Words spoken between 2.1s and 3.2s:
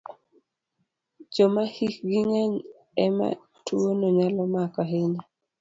ng'eny e